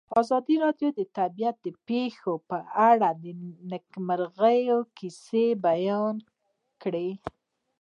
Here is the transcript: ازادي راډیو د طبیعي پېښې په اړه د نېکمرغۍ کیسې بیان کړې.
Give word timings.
ازادي 0.21 0.55
راډیو 0.63 0.89
د 0.99 1.01
طبیعي 1.17 1.71
پېښې 1.89 2.33
په 2.49 2.57
اړه 2.89 3.09
د 3.23 3.25
نېکمرغۍ 3.71 4.61
کیسې 4.97 5.45
بیان 5.65 6.15
کړې. 6.81 7.09